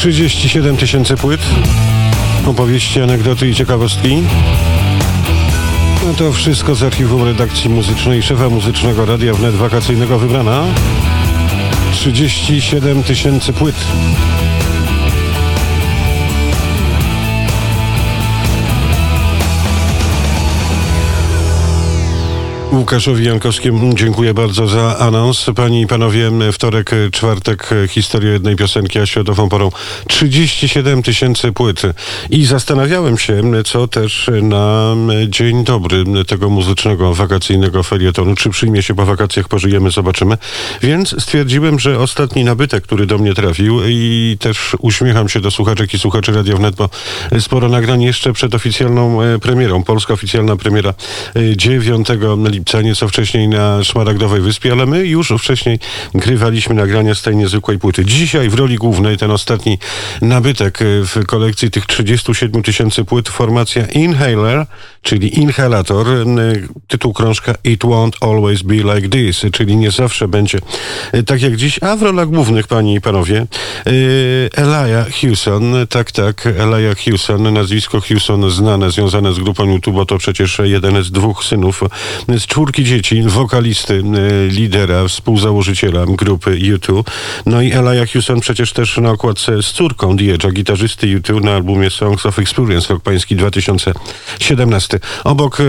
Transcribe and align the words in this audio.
37 0.00 0.76
tysięcy 0.76 1.16
płyt, 1.16 1.40
opowieści, 2.46 3.00
anegdoty 3.00 3.48
i 3.48 3.54
ciekawostki. 3.54 4.22
No 6.06 6.14
to 6.14 6.32
wszystko 6.32 6.74
z 6.74 6.82
archiwum 6.82 7.24
redakcji 7.24 7.70
muzycznej 7.70 8.22
szefa 8.22 8.48
muzycznego 8.48 9.06
Radia 9.06 9.34
Wnet 9.34 9.54
Wakacyjnego 9.54 10.18
wybrana. 10.18 10.64
37 11.92 13.02
tysięcy 13.02 13.52
płyt. 13.52 13.76
Łukaszowi 22.72 23.24
Jankowskiemu 23.24 23.94
dziękuję 23.94 24.34
bardzo 24.34 24.66
za 24.66 24.98
anons. 24.98 25.46
Panie 25.56 25.80
i 25.80 25.86
panowie, 25.86 26.30
wtorek, 26.52 26.90
czwartek, 27.12 27.70
historia 27.88 28.32
jednej 28.32 28.56
piosenki, 28.56 28.98
a 28.98 29.06
środową 29.06 29.48
porą 29.48 29.70
37 30.08 31.02
tysięcy 31.02 31.52
płyt. 31.52 31.82
I 32.30 32.46
zastanawiałem 32.46 33.18
się, 33.18 33.42
co 33.64 33.88
też 33.88 34.30
na 34.42 34.96
dzień 35.28 35.64
dobry 35.64 36.04
tego 36.26 36.50
muzycznego, 36.50 37.14
wakacyjnego 37.14 37.82
felietonu, 37.82 38.34
czy 38.34 38.50
przyjmie 38.50 38.82
się 38.82 38.94
po 38.94 39.06
wakacjach, 39.06 39.48
pożyjemy, 39.48 39.90
zobaczymy. 39.90 40.38
Więc 40.82 41.22
stwierdziłem, 41.22 41.78
że 41.78 41.98
ostatni 41.98 42.44
nabytek, 42.44 42.84
który 42.84 43.06
do 43.06 43.18
mnie 43.18 43.34
trafił 43.34 43.80
i 43.88 44.36
też 44.40 44.76
uśmiecham 44.78 45.28
się 45.28 45.40
do 45.40 45.50
słuchaczek 45.50 45.94
i 45.94 45.98
słuchaczy 45.98 46.32
Radio 46.32 46.56
Wnet, 46.56 46.74
bo 46.74 46.88
sporo 47.40 47.68
nagrań 47.68 48.02
jeszcze 48.02 48.32
przed 48.32 48.54
oficjalną 48.54 49.18
premierą. 49.42 49.82
Polska 49.82 50.14
oficjalna 50.14 50.56
premiera 50.56 50.94
9 51.56 52.08
lipca 52.44 52.59
lipca, 52.60 52.82
nieco 52.82 53.08
wcześniej 53.08 53.48
na 53.48 53.84
Szmaragdowej 53.84 54.40
Wyspie, 54.40 54.72
ale 54.72 54.86
my 54.86 55.06
już 55.06 55.32
wcześniej 55.38 55.78
grywaliśmy 56.14 56.74
nagrania 56.74 57.14
z 57.14 57.22
tej 57.22 57.36
niezwykłej 57.36 57.78
płyty. 57.78 58.04
Dzisiaj 58.04 58.48
w 58.48 58.54
roli 58.54 58.76
głównej 58.76 59.16
ten 59.16 59.30
ostatni 59.30 59.78
nabytek 60.22 60.78
w 60.82 61.26
kolekcji 61.26 61.70
tych 61.70 61.86
37 61.86 62.62
tysięcy 62.62 63.04
płyt 63.04 63.28
formacja 63.28 63.86
Inhaler, 63.86 64.66
czyli 65.02 65.38
Inhalator, 65.38 66.06
tytuł 66.88 67.12
krążka 67.12 67.54
It 67.64 67.80
Won't 67.80 68.12
Always 68.20 68.62
Be 68.62 68.74
Like 68.74 69.08
This, 69.08 69.42
czyli 69.52 69.76
nie 69.76 69.90
zawsze 69.90 70.28
będzie 70.28 70.58
tak 71.26 71.42
jak 71.42 71.56
dziś, 71.56 71.82
a 71.82 71.96
w 71.96 72.02
rolach 72.02 72.28
głównych, 72.28 72.66
panie 72.66 72.94
i 72.94 73.00
panowie, 73.00 73.46
Elijah 74.56 75.08
Hewson, 75.08 75.74
tak, 75.88 76.12
tak, 76.12 76.46
Elijah 76.46 76.98
Hewson, 76.98 77.54
nazwisko 77.54 78.00
Hewson 78.00 78.50
znane, 78.50 78.90
związane 78.90 79.32
z 79.32 79.38
grupą 79.38 79.64
YouTube, 79.64 80.08
to 80.08 80.18
przecież 80.18 80.60
jeden 80.64 81.02
z 81.02 81.10
dwóch 81.10 81.44
synów 81.44 81.82
z 82.38 82.46
czwórki 82.50 82.84
dzieci, 82.84 83.22
wokalisty, 83.22 83.94
y, 83.94 84.48
lidera, 84.48 85.08
współzałożyciela 85.08 86.04
grupy 86.06 86.50
U2. 86.50 87.04
No 87.46 87.62
i 87.62 87.72
Elijah 87.72 88.10
Houston 88.10 88.40
przecież 88.40 88.72
też 88.72 88.98
na 88.98 89.10
okładce 89.10 89.62
z 89.62 89.66
córką 89.72 90.16
Diege'a, 90.16 90.52
gitarzysty 90.52 91.06
U2 91.06 91.44
na 91.44 91.54
albumie 91.54 91.90
Songs 91.90 92.26
of 92.26 92.38
Experience, 92.38 92.94
rok 92.94 93.02
pański 93.02 93.36
2017. 93.36 95.00
Obok 95.24 95.60
y, 95.60 95.64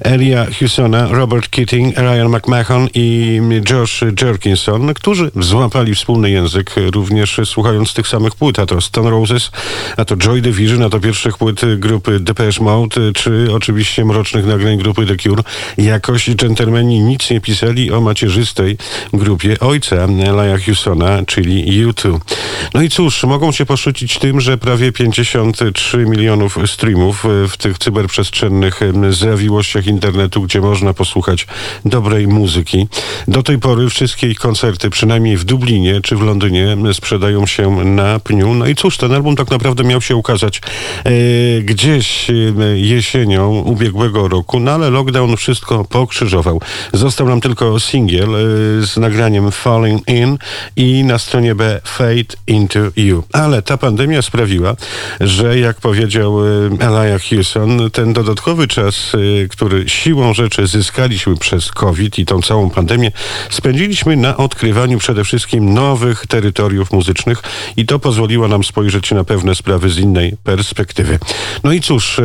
Elia 0.00 0.46
Houstona, 0.58 1.08
Robert 1.10 1.48
Keating, 1.48 1.96
Ryan 1.96 2.28
McMahon 2.28 2.88
i 2.94 3.40
Josh 3.70 4.00
Jerkinson, 4.22 4.94
którzy 4.94 5.30
złapali 5.36 5.94
wspólny 5.94 6.30
język, 6.30 6.74
również 6.92 7.40
słuchając 7.44 7.94
tych 7.94 8.08
samych 8.08 8.34
płyt, 8.34 8.58
a 8.58 8.66
to 8.66 8.80
Stone 8.80 9.10
Roses, 9.10 9.50
a 9.96 10.04
to 10.04 10.16
Joy 10.16 10.40
Division, 10.40 10.82
a 10.82 10.88
to 10.88 11.00
pierwszych 11.00 11.38
płyt 11.38 11.60
grupy 11.78 12.20
Depeche 12.20 12.64
Mode, 12.64 13.12
czy 13.14 13.48
oczywiście 13.52 14.04
mrocznych 14.04 14.46
nagrań 14.46 14.78
grupy 14.78 15.06
The 15.06 15.16
Cure. 15.16 15.42
Jako 15.78 16.11
jakoś 16.12 16.30
dżentelmeni 16.36 17.00
nic 17.00 17.30
nie 17.30 17.40
pisali 17.40 17.92
o 17.92 18.00
macierzystej 18.00 18.76
grupie 19.12 19.60
ojca 19.60 19.96
Elijah 19.96 20.64
Houstona, 20.64 21.22
czyli 21.26 21.86
U2. 21.86 22.20
No 22.74 22.82
i 22.82 22.88
cóż, 22.88 23.24
mogą 23.24 23.52
się 23.52 23.66
poszczycić 23.66 24.18
tym, 24.18 24.40
że 24.40 24.58
prawie 24.58 24.92
53 24.92 25.96
milionów 25.96 26.58
streamów 26.66 27.24
w 27.48 27.56
tych 27.56 27.78
cyberprzestrzennych 27.78 28.80
zawiłościach 29.10 29.86
internetu, 29.86 30.42
gdzie 30.42 30.60
można 30.60 30.94
posłuchać 30.94 31.46
dobrej 31.84 32.28
muzyki. 32.28 32.88
Do 33.28 33.42
tej 33.42 33.58
pory 33.58 33.88
wszystkie 33.88 34.28
ich 34.28 34.38
koncerty, 34.38 34.90
przynajmniej 34.90 35.36
w 35.36 35.44
Dublinie 35.44 36.00
czy 36.00 36.16
w 36.16 36.22
Londynie, 36.22 36.76
sprzedają 36.92 37.46
się 37.46 37.84
na 37.84 38.20
pniu. 38.20 38.54
No 38.54 38.66
i 38.66 38.74
cóż, 38.74 38.96
ten 38.96 39.12
album 39.12 39.36
tak 39.36 39.50
naprawdę 39.50 39.84
miał 39.84 40.00
się 40.00 40.16
ukazać 40.16 40.60
e, 41.04 41.12
gdzieś 41.62 42.30
e, 42.30 42.34
jesienią 42.74 43.50
ubiegłego 43.50 44.28
roku, 44.28 44.60
no 44.60 44.70
ale 44.70 44.90
lockdown 44.90 45.36
wszystko 45.36 45.84
po 45.84 46.01
pokrzyżował. 46.02 46.60
Został 46.92 47.28
nam 47.28 47.40
tylko 47.40 47.80
singiel 47.80 48.34
y, 48.34 48.86
z 48.86 48.96
nagraniem 48.96 49.52
Falling 49.52 50.08
In 50.08 50.38
i 50.76 51.04
na 51.04 51.18
stronie 51.18 51.54
B 51.54 51.80
Fade 51.84 52.34
Into 52.46 52.80
You. 52.96 53.24
Ale 53.32 53.62
ta 53.62 53.76
pandemia 53.76 54.22
sprawiła, 54.22 54.76
że 55.20 55.58
jak 55.58 55.80
powiedział 55.80 56.46
y, 56.46 56.70
Elijah 56.80 57.22
Hewson, 57.22 57.90
ten 57.90 58.12
dodatkowy 58.12 58.68
czas, 58.68 59.14
y, 59.14 59.48
który 59.50 59.88
siłą 59.88 60.34
rzeczy 60.34 60.66
zyskaliśmy 60.66 61.36
przez 61.36 61.70
COVID 61.70 62.18
i 62.18 62.26
tą 62.26 62.42
całą 62.42 62.70
pandemię, 62.70 63.12
spędziliśmy 63.50 64.16
na 64.16 64.36
odkrywaniu 64.36 64.98
przede 64.98 65.24
wszystkim 65.24 65.74
nowych 65.74 66.26
terytoriów 66.26 66.92
muzycznych 66.92 67.42
i 67.76 67.86
to 67.86 67.98
pozwoliło 67.98 68.48
nam 68.48 68.64
spojrzeć 68.64 69.10
na 69.10 69.24
pewne 69.24 69.54
sprawy 69.54 69.90
z 69.90 69.98
innej 69.98 70.36
perspektywy. 70.44 71.18
No 71.64 71.72
i 71.72 71.80
cóż, 71.80 72.20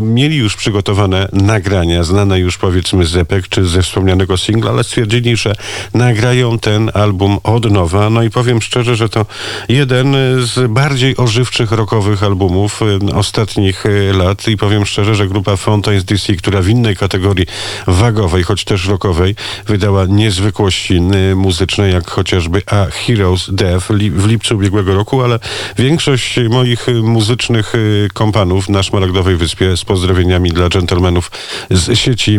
mieli 0.00 0.36
już 0.36 0.56
przygotowane 0.56 1.28
nagrania, 1.32 2.04
znane 2.04 2.40
już 2.40 2.58
powiedzmy 2.64 3.06
z 3.06 3.16
epek 3.16 3.48
czy 3.48 3.66
ze 3.66 3.82
wspomnianego 3.82 4.36
singla, 4.36 4.70
ale 4.70 4.84
stwierdzili, 4.84 5.36
że 5.36 5.54
nagrają 5.94 6.58
ten 6.58 6.90
album 6.94 7.38
od 7.42 7.70
nowa. 7.70 8.10
No 8.10 8.22
i 8.22 8.30
powiem 8.30 8.62
szczerze, 8.62 8.96
że 8.96 9.08
to 9.08 9.26
jeden 9.68 10.16
z 10.40 10.72
bardziej 10.72 11.16
ożywczych 11.16 11.72
rockowych 11.72 12.22
albumów 12.22 12.82
y, 12.82 13.14
ostatnich 13.14 13.86
y, 13.86 14.12
lat 14.12 14.48
i 14.48 14.56
powiem 14.56 14.86
szczerze, 14.86 15.14
że 15.14 15.28
grupa 15.28 15.56
Fountains 15.56 16.04
DC, 16.04 16.32
która 16.32 16.62
w 16.62 16.68
innej 16.68 16.96
kategorii 16.96 17.46
wagowej, 17.86 18.42
choć 18.42 18.64
też 18.64 18.86
rockowej, 18.86 19.34
wydała 19.66 20.06
niezwykłości 20.06 21.00
y, 21.32 21.36
muzyczne, 21.36 21.90
jak 21.90 22.10
chociażby 22.10 22.62
A 22.66 22.86
Heroes 22.90 23.50
Death 23.52 23.86
w 24.10 24.26
lipcu 24.26 24.56
ubiegłego 24.56 24.94
roku, 24.94 25.22
ale 25.22 25.38
większość 25.78 26.36
moich 26.50 26.86
muzycznych 27.02 27.72
kompanów 28.12 28.68
na 28.68 28.82
Szmaragdowej 28.82 29.36
Wyspie 29.36 29.76
z 29.76 29.84
pozdrowieniami 29.84 30.50
dla 30.50 30.68
dżentelmenów 30.68 31.30
z 31.70 31.98
sieci 31.98 32.38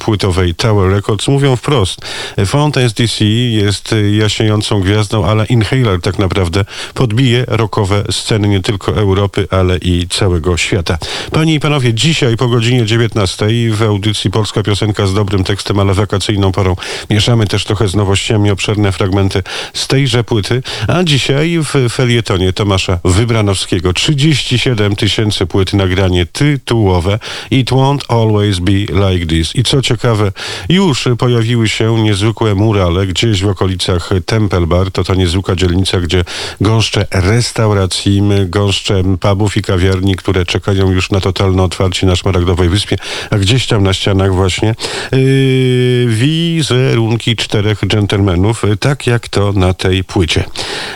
płytowej 0.00 0.54
Tower 0.54 0.90
Records 0.90 1.28
mówią 1.28 1.56
wprost. 1.56 2.00
Fountains 2.46 2.92
DC 2.92 3.24
jest 3.24 3.94
jaśniejącą 4.12 4.80
gwiazdą, 4.80 5.24
ale 5.24 5.46
Inhaler 5.46 6.00
tak 6.00 6.18
naprawdę 6.18 6.64
podbije 6.94 7.44
rokowe 7.48 8.04
sceny 8.10 8.48
nie 8.48 8.60
tylko 8.60 8.96
Europy, 8.96 9.46
ale 9.50 9.76
i 9.76 10.06
całego 10.10 10.56
świata. 10.56 10.98
Panie 11.32 11.54
i 11.54 11.60
panowie, 11.60 11.94
dzisiaj 11.94 12.36
po 12.36 12.48
godzinie 12.48 12.86
19 12.86 13.46
w 13.70 13.82
audycji 13.82 14.30
Polska 14.30 14.62
Piosenka 14.62 15.06
z 15.06 15.14
dobrym 15.14 15.44
tekstem, 15.44 15.78
ale 15.78 15.94
wakacyjną 15.94 16.52
porą 16.52 16.76
mieszamy 17.10 17.46
też 17.46 17.64
trochę 17.64 17.88
z 17.88 17.94
nowościami 17.94 18.50
obszerne 18.50 18.92
fragmenty 18.92 19.42
z 19.72 19.86
tejże 19.86 20.24
płyty, 20.24 20.62
a 20.88 21.04
dzisiaj 21.04 21.58
w 21.58 21.92
felietonie 21.92 22.52
Tomasza 22.52 22.98
Wybranowskiego 23.04 23.92
37 23.92 24.96
tysięcy 24.96 25.46
płyt 25.46 25.72
nagranie 25.72 26.26
tytułowe 26.26 27.18
It 27.50 27.70
Won't 27.70 28.00
Always 28.08 28.58
Be 28.58 28.72
Like 28.72 29.07
This. 29.28 29.56
I 29.56 29.62
co 29.62 29.82
ciekawe, 29.82 30.32
już 30.68 31.08
pojawiły 31.18 31.68
się 31.68 32.02
niezwykłe 32.02 32.54
murale 32.54 33.06
gdzieś 33.06 33.42
w 33.42 33.48
okolicach 33.48 34.10
Temple 34.26 34.66
Bar. 34.66 34.90
To 34.90 35.04
ta 35.04 35.14
niezwykła 35.14 35.56
dzielnica, 35.56 36.00
gdzie 36.00 36.24
gąszcze 36.60 37.06
restauracji, 37.10 38.22
gąszcze 38.46 39.02
pubów 39.20 39.56
i 39.56 39.62
kawiarni, 39.62 40.16
które 40.16 40.46
czekają 40.46 40.90
już 40.90 41.10
na 41.10 41.20
totalne 41.20 41.62
otwarcie 41.62 42.06
na 42.06 42.16
Szmaragdowej 42.16 42.68
Wyspie, 42.68 42.96
a 43.30 43.38
gdzieś 43.38 43.66
tam 43.66 43.82
na 43.82 43.92
ścianach 43.92 44.34
właśnie 44.34 44.74
yy, 45.12 46.06
wizerunki 46.08 47.36
czterech 47.36 47.80
dżentelmenów, 47.86 48.62
tak 48.80 49.06
jak 49.06 49.28
to 49.28 49.52
na 49.52 49.74
tej 49.74 50.04
płycie. 50.04 50.44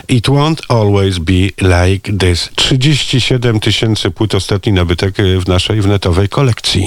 It 0.09 0.29
won't 0.29 0.61
always 0.69 1.19
be 1.19 1.33
like 1.59 2.13
this. 2.19 2.51
37 2.55 3.61
tysięcy 3.61 4.11
płyt 4.11 4.35
ostatni 4.35 4.73
nabytek 4.73 5.15
w 5.41 5.49
naszej 5.49 5.81
wnetowej 5.81 6.29
kolekcji. 6.29 6.81